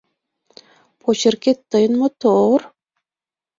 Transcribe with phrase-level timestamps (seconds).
[1.01, 2.59] —Почеркет тыйын мотор?